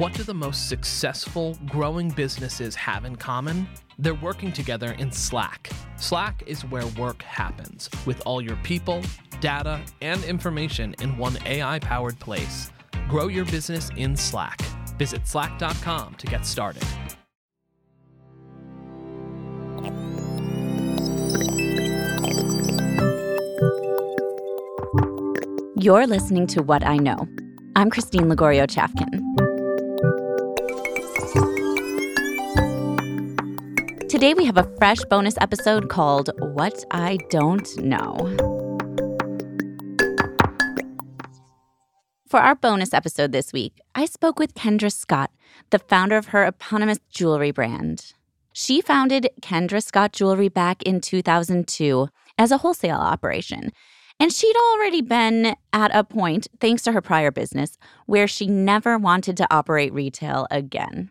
What 0.00 0.14
do 0.14 0.22
the 0.22 0.32
most 0.32 0.66
successful 0.66 1.58
growing 1.66 2.08
businesses 2.08 2.74
have 2.74 3.04
in 3.04 3.16
common? 3.16 3.68
They're 3.98 4.14
working 4.14 4.50
together 4.50 4.92
in 4.92 5.12
Slack. 5.12 5.68
Slack 5.98 6.42
is 6.46 6.64
where 6.64 6.86
work 6.98 7.20
happens, 7.20 7.90
with 8.06 8.22
all 8.24 8.40
your 8.40 8.56
people, 8.62 9.02
data, 9.42 9.78
and 10.00 10.24
information 10.24 10.94
in 11.02 11.18
one 11.18 11.36
AI 11.44 11.80
powered 11.80 12.18
place. 12.18 12.70
Grow 13.10 13.28
your 13.28 13.44
business 13.44 13.90
in 13.98 14.16
Slack. 14.16 14.62
Visit 14.96 15.28
slack.com 15.28 16.14
to 16.14 16.26
get 16.26 16.46
started. 16.46 16.82
You're 25.76 26.06
listening 26.06 26.46
to 26.46 26.62
What 26.62 26.86
I 26.86 26.96
Know. 26.96 27.28
I'm 27.76 27.90
Christine 27.90 28.30
Lagorio 28.30 28.66
Chafkin. 28.66 29.49
Today 34.10 34.34
we 34.34 34.44
have 34.44 34.56
a 34.56 34.68
fresh 34.76 34.98
bonus 35.04 35.36
episode 35.40 35.88
called 35.88 36.30
What 36.40 36.84
I 36.90 37.16
Don't 37.30 37.76
Know. 37.78 38.16
For 42.26 42.40
our 42.40 42.56
bonus 42.56 42.92
episode 42.92 43.30
this 43.30 43.52
week, 43.52 43.80
I 43.94 44.06
spoke 44.06 44.40
with 44.40 44.54
Kendra 44.54 44.92
Scott, 44.92 45.30
the 45.70 45.78
founder 45.78 46.16
of 46.16 46.26
her 46.26 46.44
eponymous 46.44 46.98
jewelry 47.08 47.52
brand. 47.52 48.12
She 48.52 48.80
founded 48.80 49.30
Kendra 49.42 49.80
Scott 49.80 50.12
Jewelry 50.12 50.48
back 50.48 50.82
in 50.82 51.00
2002 51.00 52.08
as 52.36 52.50
a 52.50 52.58
wholesale 52.58 52.98
operation 52.98 53.70
and 54.18 54.32
she'd 54.32 54.56
already 54.72 55.02
been 55.02 55.54
at 55.72 55.94
a 55.94 56.02
point, 56.02 56.48
thanks 56.60 56.82
to 56.82 56.92
her 56.92 57.00
prior 57.00 57.30
business, 57.30 57.78
where 58.06 58.26
she 58.26 58.46
never 58.48 58.98
wanted 58.98 59.36
to 59.36 59.46
operate 59.54 59.94
retail 59.94 60.48
again. 60.50 61.10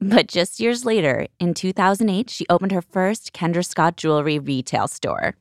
But 0.00 0.26
just 0.26 0.60
years 0.60 0.84
later, 0.84 1.26
in 1.38 1.54
2008, 1.54 2.30
she 2.30 2.46
opened 2.48 2.72
her 2.72 2.82
first 2.82 3.32
Kendra 3.32 3.64
Scott 3.64 3.96
jewelry 3.96 4.38
retail 4.38 4.88
store. 4.88 5.34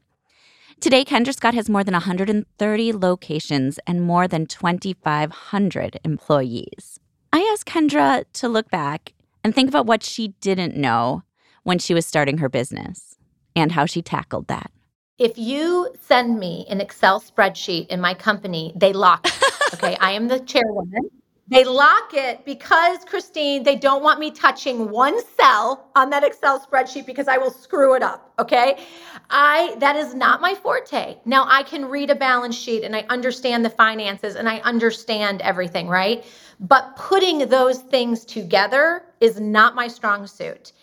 Today, 0.80 1.06
Kendra 1.06 1.34
Scott 1.34 1.54
has 1.54 1.70
more 1.70 1.84
than 1.84 1.94
130 1.94 2.94
locations 2.94 3.80
and 3.88 4.02
more 4.02 4.28
than 4.28 4.46
2,500 4.46 6.00
employees. 6.04 7.00
I 7.32 7.40
asked 7.52 7.66
Kendra 7.66 8.26
to 8.34 8.48
look 8.48 8.70
back 8.70 9.14
and 9.44 9.56
think 9.56 9.70
about 9.70 9.86
what 9.86 10.04
she 10.04 10.30
didn't 10.42 10.76
know 10.76 11.24
when 11.64 11.80
she 11.80 11.94
was 11.94 12.06
starting 12.06 12.40
her 12.40 12.50
business 12.50 13.18
and 13.56 13.72
how 13.72 13.86
she 13.86 14.02
tackled 14.02 14.48
that. 14.48 14.72
If 15.18 15.38
you 15.38 15.94
send 16.02 16.40
me 16.40 16.66
an 16.70 16.82
Excel 16.82 17.22
spreadsheet 17.22 17.88
in 17.88 18.02
my 18.02 18.14
company, 18.14 18.74
they 18.76 18.92
lock 18.92 19.26
it. 19.26 19.34
okay, 19.74 19.96
I 20.02 20.12
am 20.12 20.28
the 20.28 20.40
chairwoman. 20.42 21.10
They 21.48 21.64
lock 21.64 22.16
it 22.16 22.44
because, 22.44 23.06
Christine, 23.06 23.62
they 23.62 23.76
don't 23.76 24.02
want 24.02 24.20
me 24.20 24.32
touching 24.32 24.90
one 24.90 25.20
cell 25.38 25.92
on 25.96 26.10
that 26.10 26.24
Excel 26.24 26.60
spreadsheet 26.60 27.06
because 27.06 27.28
I 27.28 27.38
will 27.38 27.52
screw 27.52 27.94
it 27.96 28.02
up. 28.02 28.34
Okay. 28.40 28.84
I, 29.30 29.76
that 29.80 29.96
is 29.96 30.16
not 30.16 30.42
my 30.42 30.56
forte. 30.56 31.18
Now 31.26 31.46
I 31.48 31.62
can 31.62 31.86
read 31.86 32.10
a 32.10 32.16
balance 32.16 32.56
sheet 32.58 32.84
and 32.84 32.96
I 32.96 33.06
understand 33.10 33.64
the 33.64 33.70
finances 33.70 34.36
and 34.36 34.50
I 34.50 34.58
understand 34.60 35.42
everything, 35.42 35.88
right? 35.88 36.26
But 36.60 36.96
putting 36.96 37.48
those 37.48 37.80
things 37.80 38.26
together 38.26 39.04
is 39.22 39.40
not 39.40 39.76
my 39.76 39.88
strong 39.88 40.26
suit. 40.26 40.74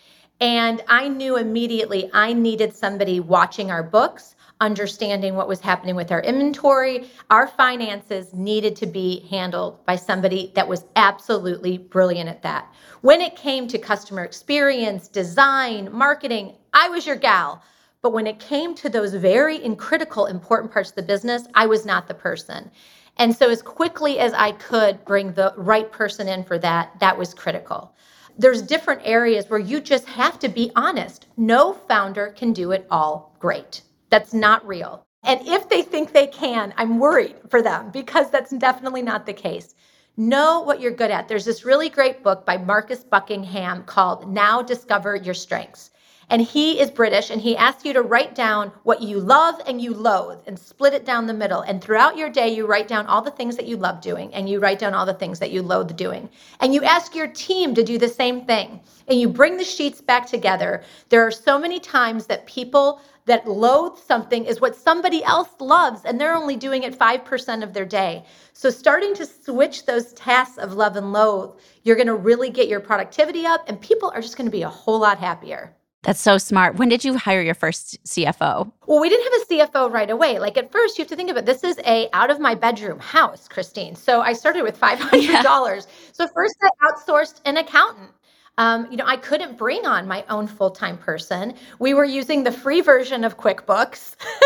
And 0.43 0.83
I 0.89 1.07
knew 1.07 1.37
immediately 1.37 2.09
I 2.11 2.33
needed 2.33 2.75
somebody 2.75 3.21
watching 3.21 3.71
our 3.71 3.81
books, 3.81 4.35
understanding 4.59 5.35
what 5.35 5.47
was 5.47 5.61
happening 5.61 5.95
with 5.95 6.11
our 6.11 6.19
inventory. 6.19 7.07
Our 7.29 7.47
finances 7.47 8.33
needed 8.33 8.75
to 8.75 8.85
be 8.85 9.25
handled 9.29 9.85
by 9.85 9.95
somebody 9.95 10.51
that 10.55 10.67
was 10.67 10.83
absolutely 10.97 11.77
brilliant 11.77 12.27
at 12.27 12.41
that. 12.41 12.73
When 12.99 13.21
it 13.21 13.37
came 13.37 13.69
to 13.69 13.77
customer 13.77 14.25
experience, 14.25 15.07
design, 15.07 15.87
marketing, 15.93 16.55
I 16.73 16.89
was 16.89 17.07
your 17.07 17.15
gal. 17.15 17.63
But 18.01 18.11
when 18.11 18.27
it 18.27 18.37
came 18.39 18.75
to 18.75 18.89
those 18.89 19.13
very 19.13 19.59
critical, 19.77 20.25
important 20.25 20.73
parts 20.73 20.89
of 20.89 20.97
the 20.97 21.03
business, 21.03 21.47
I 21.53 21.67
was 21.67 21.85
not 21.85 22.09
the 22.09 22.15
person. 22.15 22.69
And 23.15 23.33
so, 23.33 23.49
as 23.49 23.61
quickly 23.61 24.19
as 24.19 24.33
I 24.33 24.51
could 24.51 25.05
bring 25.05 25.31
the 25.31 25.53
right 25.55 25.89
person 25.89 26.27
in 26.27 26.43
for 26.43 26.57
that, 26.57 26.99
that 26.99 27.17
was 27.17 27.33
critical 27.33 27.93
there's 28.37 28.61
different 28.61 29.01
areas 29.03 29.49
where 29.49 29.59
you 29.59 29.79
just 29.79 30.05
have 30.05 30.39
to 30.39 30.49
be 30.49 30.71
honest. 30.75 31.27
No 31.37 31.73
founder 31.73 32.33
can 32.35 32.53
do 32.53 32.71
it 32.71 32.87
all 32.89 33.35
great. 33.39 33.81
That's 34.09 34.33
not 34.33 34.65
real. 34.67 35.03
And 35.23 35.39
if 35.47 35.69
they 35.69 35.81
think 35.81 36.11
they 36.11 36.27
can, 36.27 36.73
I'm 36.77 36.99
worried 36.99 37.35
for 37.49 37.61
them 37.61 37.91
because 37.91 38.29
that's 38.29 38.51
definitely 38.51 39.01
not 39.01 39.25
the 39.25 39.33
case. 39.33 39.75
Know 40.17 40.61
what 40.61 40.79
you're 40.79 40.91
good 40.91 41.11
at. 41.11 41.27
There's 41.27 41.45
this 41.45 41.65
really 41.65 41.89
great 41.89 42.23
book 42.23 42.45
by 42.45 42.57
Marcus 42.57 43.03
Buckingham 43.03 43.83
called 43.83 44.31
Now 44.31 44.61
Discover 44.61 45.15
Your 45.17 45.33
Strengths. 45.33 45.91
And 46.29 46.41
he 46.41 46.79
is 46.79 46.89
British 46.89 47.29
and 47.29 47.41
he 47.41 47.57
asks 47.57 47.85
you 47.85 47.93
to 47.93 48.01
write 48.01 48.35
down 48.35 48.71
what 48.83 49.01
you 49.01 49.19
love 49.19 49.61
and 49.67 49.81
you 49.81 49.93
loathe 49.93 50.39
and 50.47 50.57
split 50.57 50.93
it 50.93 51.05
down 51.05 51.27
the 51.27 51.33
middle. 51.33 51.61
And 51.61 51.81
throughout 51.81 52.17
your 52.17 52.29
day, 52.29 52.49
you 52.49 52.65
write 52.65 52.87
down 52.87 53.07
all 53.07 53.21
the 53.21 53.31
things 53.31 53.55
that 53.57 53.67
you 53.67 53.77
love 53.77 54.01
doing 54.01 54.33
and 54.33 54.49
you 54.49 54.59
write 54.59 54.79
down 54.79 54.93
all 54.93 55.05
the 55.05 55.13
things 55.13 55.39
that 55.39 55.51
you 55.51 55.61
loathe 55.61 55.95
doing. 55.95 56.29
And 56.59 56.73
you 56.73 56.83
ask 56.83 57.15
your 57.15 57.27
team 57.27 57.75
to 57.75 57.83
do 57.83 57.97
the 57.97 58.07
same 58.07 58.45
thing. 58.45 58.79
And 59.07 59.19
you 59.19 59.27
bring 59.27 59.57
the 59.57 59.63
sheets 59.63 60.01
back 60.01 60.25
together. 60.25 60.83
There 61.09 61.25
are 61.25 61.31
so 61.31 61.59
many 61.59 61.79
times 61.79 62.25
that 62.27 62.45
people 62.45 63.01
that 63.25 63.47
loathe 63.47 63.97
something 63.97 64.45
is 64.45 64.59
what 64.59 64.75
somebody 64.75 65.23
else 65.23 65.49
loves 65.59 66.03
and 66.03 66.19
they're 66.19 66.35
only 66.35 66.57
doing 66.57 66.83
it 66.83 66.97
5% 66.97 67.63
of 67.63 67.73
their 67.73 67.85
day. 67.85 68.25
So 68.51 68.69
starting 68.69 69.13
to 69.15 69.25
switch 69.25 69.85
those 69.85 70.13
tasks 70.13 70.57
of 70.57 70.73
love 70.73 70.95
and 70.97 71.13
loathe, 71.13 71.51
you're 71.83 71.95
to 72.07 72.15
really 72.15 72.49
get 72.49 72.67
your 72.67 72.81
productivity 72.81 73.45
up 73.45 73.63
and 73.67 73.79
people 73.79 74.11
are 74.13 74.21
just 74.21 74.35
to 74.47 74.51
be 74.51 74.63
a 74.63 74.69
whole 74.69 74.99
lot 74.99 75.19
happier. 75.19 75.73
That's 76.03 76.21
so 76.21 76.37
smart. 76.37 76.75
When 76.75 76.89
did 76.89 77.05
you 77.05 77.17
hire 77.17 77.41
your 77.41 77.55
first 77.55 78.03
CFO? 78.03 78.69
Well, 78.87 78.99
we 78.99 79.09
didn't 79.09 79.23
have 79.31 79.41
a 79.41 79.45
CFO 79.67 79.91
right 79.91 80.09
away. 80.09 80.37
Like 80.37 80.57
at 80.57 80.71
first, 80.71 80.97
you 80.97 81.03
have 81.03 81.09
to 81.09 81.15
think 81.15 81.29
of 81.29 81.37
it. 81.37 81.45
This 81.45 81.63
is 81.63 81.79
a 81.85 82.09
out 82.11 82.29
of 82.29 82.39
my 82.39 82.55
bedroom 82.55 82.99
house, 82.99 83.47
Christine. 83.47 83.95
So 83.95 84.21
I 84.21 84.33
started 84.33 84.63
with 84.63 84.77
five 84.77 84.99
hundred 84.99 85.41
dollars. 85.43 85.87
Yeah. 85.87 86.09
So 86.11 86.27
first, 86.27 86.55
I 86.61 86.69
outsourced 86.91 87.39
an 87.45 87.57
accountant. 87.57 88.11
Um, 88.57 88.87
you 88.91 88.97
know, 88.97 89.05
I 89.07 89.17
couldn't 89.17 89.57
bring 89.57 89.87
on 89.87 90.07
my 90.07 90.23
own 90.29 90.45
full 90.45 90.69
time 90.69 90.97
person. 90.97 91.55
We 91.79 91.93
were 91.93 92.05
using 92.05 92.43
the 92.43 92.51
free 92.51 92.81
version 92.81 93.23
of 93.23 93.37
QuickBooks, 93.37 94.15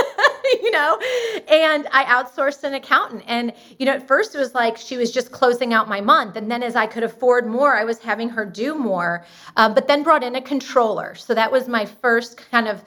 you 0.62 0.72
know, 0.72 1.00
and 1.48 1.88
I 1.92 2.04
outsourced 2.06 2.64
an 2.64 2.74
accountant. 2.74 3.24
And, 3.28 3.54
you 3.80 3.86
know, 3.86 3.94
at 3.94 4.08
first 4.08 4.36
it 4.36 4.40
was 4.40 4.54
like 4.54 4.78
she 4.78 4.98
was 4.98 5.12
just 5.12 5.32
closing 5.32 5.74
out 5.74 5.88
my 5.88 6.02
month. 6.02 6.36
And 6.36 6.50
then 6.50 6.64
as 6.64 6.76
I 6.76 6.88
could 6.88 7.04
afford 7.04 7.48
more, 7.48 7.76
I 7.76 7.84
was 7.84 8.00
having 8.00 8.30
her 8.30 8.46
do 8.46 8.76
more, 8.76 9.26
uh, 9.56 9.74
but 9.74 9.88
then 9.88 10.04
brought 10.04 10.24
in 10.24 10.36
a 10.36 10.42
controller. 10.42 11.16
So 11.16 11.34
that 11.34 11.52
was 11.52 11.68
my 11.68 11.86
first 11.86 12.38
kind 12.38 12.68
of 12.68 12.84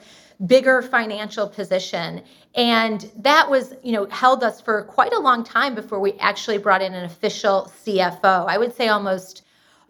bigger 0.47 0.81
financial 0.81 1.47
position 1.47 2.21
and 2.55 3.11
that 3.15 3.47
was 3.47 3.75
you 3.83 3.91
know 3.91 4.07
held 4.07 4.43
us 4.43 4.59
for 4.59 4.83
quite 4.85 5.13
a 5.13 5.19
long 5.19 5.43
time 5.43 5.75
before 5.75 5.99
we 5.99 6.13
actually 6.13 6.57
brought 6.57 6.81
in 6.81 6.95
an 6.95 7.05
official 7.05 7.71
cfo 7.85 8.47
i 8.47 8.57
would 8.57 8.75
say 8.75 8.87
almost 8.87 9.43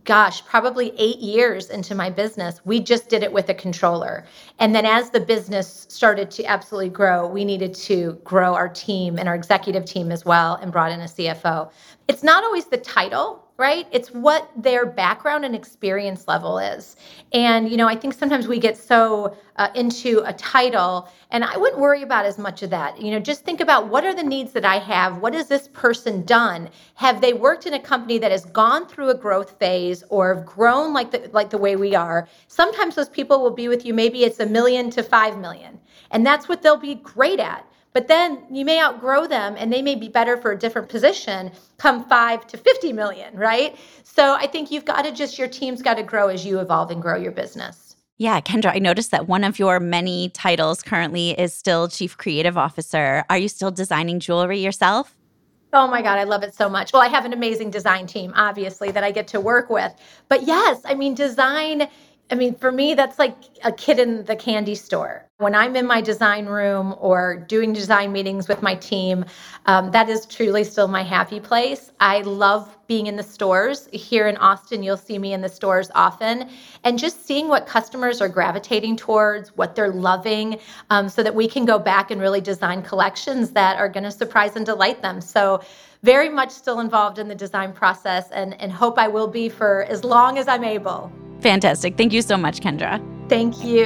gosh, 0.06 0.44
probably 0.46 0.94
eight 0.98 1.20
years 1.20 1.70
into 1.70 1.94
my 1.94 2.10
business, 2.10 2.60
we 2.66 2.80
just 2.80 3.10
did 3.10 3.24
it 3.24 3.32
with 3.32 3.50
a 3.50 3.54
controller. 3.54 4.26
And 4.60 4.74
then 4.74 4.86
as 4.86 5.10
the 5.12 5.20
business 5.20 5.86
started 5.90 6.32
to 6.32 6.44
absolutely 6.46 6.90
grow, 6.90 7.28
we 7.28 7.46
needed 7.46 7.74
to 7.76 8.20
grow 8.24 8.56
our 8.56 8.70
team 8.70 9.18
and 9.20 9.30
our 9.30 9.36
executive 9.36 9.86
team 9.86 10.12
as 10.12 10.26
well 10.26 10.56
and 10.56 10.72
brought 10.72 10.92
in 10.92 11.02
a 11.02 11.06
CFO. 11.06 11.72
It's 12.08 12.24
not 12.24 12.44
always 12.44 12.66
the 12.66 12.78
title, 12.78 13.46
right? 13.62 13.88
It's 13.92 14.10
what 14.10 14.50
their 14.56 14.88
background 14.88 15.46
and 15.46 15.56
experience 15.56 16.28
level 16.28 16.58
is. 16.58 16.96
And, 17.32 17.70
you 17.70 17.78
know, 17.78 17.88
I 17.88 17.96
think 17.96 18.16
sometimes 18.16 18.48
we 18.48 18.58
get 18.58 18.76
so 18.76 19.38
uh, 19.58 19.70
into 19.76 20.24
a 20.26 20.34
title, 20.34 21.08
and 21.30 21.44
I 21.44 21.58
wouldn't 21.58 21.80
worry 21.80 22.02
about 22.02 22.26
as 22.26 22.40
much 22.40 22.64
of 22.64 22.72
that. 22.72 23.00
You 23.00 23.12
know, 23.12 23.20
just 23.20 23.46
think 23.46 23.62
about 23.62 23.88
what 23.88 24.04
are 24.04 24.16
the 24.16 24.24
needs 24.24 24.52
that 24.54 24.66
I 24.66 24.80
have? 24.80 25.20
What 25.20 25.36
has 25.36 25.48
this 25.48 25.68
person 25.68 26.26
done? 26.26 26.72
Have 26.96 27.22
they 27.22 27.34
worked 27.34 27.68
in 27.68 27.76
a 27.76 27.80
company 27.80 28.18
that 28.18 28.32
has 28.32 28.46
gone 28.46 28.88
through 28.88 29.12
a 29.12 29.16
growth 29.16 29.60
phase 29.60 30.04
or 30.10 30.34
have 30.34 30.44
grown 30.44 30.92
like 30.92 31.12
the, 31.12 31.30
like 31.32 31.52
the 31.52 31.60
way 31.60 31.76
we 31.76 31.94
are? 31.94 32.28
Sometimes 32.48 32.96
those 32.96 33.10
people 33.10 33.44
will 33.44 33.52
be 33.52 33.68
with 33.68 33.86
you, 33.86 33.94
maybe 33.94 34.24
it's 34.24 34.40
a 34.40 34.46
million 34.48 34.90
to 34.90 35.04
five 35.04 35.38
million. 35.38 35.80
And 36.10 36.26
that's 36.26 36.50
what 36.50 36.64
they'll 36.64 36.78
be 36.78 36.96
great 36.96 37.40
at. 37.40 37.71
But 37.94 38.08
then 38.08 38.44
you 38.50 38.64
may 38.64 38.82
outgrow 38.82 39.28
them 39.28 39.56
and 39.58 39.72
they 39.72 39.82
may 39.82 39.96
be 39.96 40.08
better 40.08 40.38
for 40.38 40.52
a 40.52 40.58
different 40.58 40.90
position 40.90 41.52
come 41.78 42.06
five 42.06 42.48
to 42.48 42.58
50 42.58 42.94
million, 42.94 43.36
right? 43.36 43.76
So 44.04 44.36
I 44.36 44.48
think 44.48 44.72
you've 44.72 44.86
got 44.86 45.04
to 45.04 45.12
just, 45.12 45.38
your 45.38 45.48
team's 45.48 45.82
got 45.82 45.96
to 45.96 46.04
grow 46.04 46.28
as 46.28 46.46
you 46.46 46.60
evolve 46.60 46.92
and 46.92 47.02
grow 47.02 47.18
your 47.18 47.32
business. 47.32 47.96
Yeah, 48.18 48.40
Kendra, 48.40 48.76
I 48.76 48.80
noticed 48.80 49.12
that 49.12 49.28
one 49.28 49.44
of 49.44 49.58
your 49.58 49.80
many 49.80 50.30
titles 50.30 50.84
currently 50.84 51.32
is 51.32 51.54
still 51.54 51.88
Chief 51.88 52.18
Creative 52.18 52.56
Officer. 52.58 53.26
Are 53.30 53.38
you 53.38 53.48
still 53.48 53.72
designing 53.72 54.20
jewelry 54.20 54.60
yourself? 54.60 55.18
Oh 55.74 55.88
my 55.88 56.02
God, 56.02 56.20
I 56.20 56.26
love 56.26 56.44
it 56.44 56.54
so 56.54 56.70
much. 56.70 56.92
Well, 56.92 57.02
I 57.02 57.08
have 57.08 57.26
an 57.26 57.34
amazing 57.34 57.72
design 57.72 58.06
team, 58.06 58.34
obviously, 58.36 58.92
that 58.92 59.04
I 59.04 59.12
get 59.12 59.28
to 59.30 59.40
work 59.40 59.70
with. 59.70 59.94
But 60.28 60.44
yes, 60.44 60.82
I 60.86 60.94
mean, 60.94 61.16
design 61.16 61.88
I 62.32 62.36
mean, 62.36 62.56
for 62.56 62.72
me, 62.72 62.94
that's 62.94 63.20
like 63.20 63.36
a 63.66 63.74
kid 63.74 64.00
in 64.00 64.24
the 64.24 64.38
candy 64.38 64.74
store. 64.74 65.28
When 65.40 65.54
I'm 65.54 65.76
in 65.76 65.86
my 65.86 66.00
design 66.00 66.46
room 66.46 66.96
or 66.98 67.36
doing 67.36 67.74
design 67.74 68.14
meetings 68.14 68.48
with 68.48 68.62
my 68.62 68.76
team, 68.76 69.26
um, 69.66 69.92
that 69.92 70.08
is 70.08 70.26
truly 70.26 70.64
still 70.64 70.88
my 70.88 71.04
happy 71.04 71.42
place. 71.42 71.92
I 72.00 72.22
love 72.22 72.78
being 72.88 73.08
in 73.08 73.18
the 73.18 73.24
stores. 73.24 73.90
Here 73.92 74.28
in 74.28 74.38
Austin, 74.38 74.82
you'll 74.82 74.96
see 74.96 75.20
me 75.20 75.34
in 75.34 75.42
the 75.42 75.50
stores 75.50 75.92
often 75.94 76.50
and 76.86 76.98
just 76.98 77.26
seeing 77.26 77.50
what 77.50 77.68
customers 77.68 78.22
are 78.22 78.30
gravitating 78.30 78.96
towards, 78.96 79.50
what 79.58 79.76
they're 79.76 79.92
loving, 79.92 80.58
um, 80.90 81.10
so 81.10 81.24
that 81.24 81.36
we 81.36 81.50
can 81.50 81.66
go 81.66 81.78
back 81.78 82.12
and 82.12 82.22
really 82.22 82.40
design 82.40 82.82
collections 82.82 83.50
that 83.52 83.78
are 83.78 83.90
going 83.90 84.06
to 84.06 84.12
surprise 84.12 84.56
and 84.56 84.66
delight 84.66 85.02
them. 85.02 85.20
So, 85.20 85.62
very 86.04 86.30
much 86.30 86.50
still 86.50 86.80
involved 86.80 87.20
in 87.20 87.28
the 87.28 87.36
design 87.36 87.74
process 87.74 88.32
and, 88.32 88.60
and 88.60 88.72
hope 88.72 88.98
I 88.98 89.08
will 89.08 89.28
be 89.28 89.50
for 89.50 89.84
as 89.84 90.04
long 90.04 90.40
as 90.40 90.48
I'm 90.48 90.64
able. 90.64 91.12
Fantastic. 91.42 91.98
Thank 91.98 92.14
you 92.14 92.22
so 92.22 92.38
much, 92.38 92.60
Kendra. 92.60 93.00
Thank 93.30 93.64
you. 93.64 93.86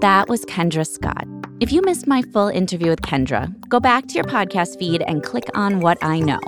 That 0.00 0.28
was 0.28 0.44
Kendra 0.46 0.86
Scott. 0.86 1.26
If 1.60 1.72
you 1.72 1.82
missed 1.82 2.06
my 2.06 2.22
full 2.32 2.48
interview 2.48 2.88
with 2.88 3.02
Kendra, 3.02 3.52
go 3.68 3.80
back 3.80 4.06
to 4.08 4.14
your 4.14 4.24
podcast 4.24 4.78
feed 4.78 5.02
and 5.02 5.22
click 5.22 5.44
on 5.54 5.80
What 5.80 5.98
I 6.02 6.20
Know. 6.20 6.40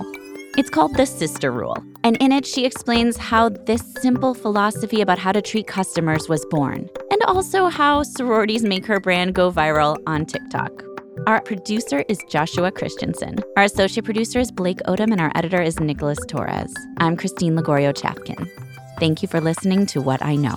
It's 0.56 0.70
called 0.70 0.96
The 0.96 1.06
Sister 1.06 1.50
Rule, 1.50 1.76
and 2.02 2.16
in 2.18 2.32
it, 2.32 2.46
she 2.46 2.64
explains 2.66 3.16
how 3.16 3.50
this 3.50 3.82
simple 4.00 4.34
philosophy 4.34 5.00
about 5.00 5.18
how 5.18 5.32
to 5.32 5.40
treat 5.40 5.66
customers 5.66 6.28
was 6.28 6.44
born, 6.46 6.88
and 7.10 7.22
also 7.24 7.68
how 7.68 8.02
sororities 8.02 8.62
make 8.62 8.86
her 8.86 9.00
brand 9.00 9.34
go 9.34 9.50
viral 9.50 9.96
on 10.06 10.26
TikTok. 10.26 10.91
Our 11.26 11.40
producer 11.40 12.04
is 12.08 12.18
Joshua 12.28 12.72
Christensen. 12.72 13.38
Our 13.56 13.64
associate 13.64 14.04
producer 14.04 14.40
is 14.40 14.50
Blake 14.50 14.78
Odom, 14.88 15.12
and 15.12 15.20
our 15.20 15.30
editor 15.34 15.62
is 15.62 15.78
Nicholas 15.78 16.18
Torres. 16.26 16.74
I'm 16.98 17.16
Christine 17.16 17.54
Lagorio 17.56 17.92
Chafkin. 17.92 18.50
Thank 18.98 19.22
you 19.22 19.28
for 19.28 19.40
listening 19.40 19.86
to 19.86 20.00
What 20.00 20.22
I 20.24 20.36
Know. 20.36 20.56